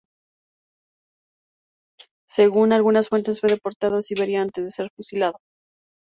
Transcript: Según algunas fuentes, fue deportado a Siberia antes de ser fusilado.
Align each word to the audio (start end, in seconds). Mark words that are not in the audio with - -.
Según 2.27 2.73
algunas 2.73 3.07
fuentes, 3.09 3.39
fue 3.39 3.51
deportado 3.51 3.97
a 3.97 4.01
Siberia 4.01 4.41
antes 4.41 4.63
de 4.65 4.71
ser 4.71 4.89
fusilado. 4.95 5.37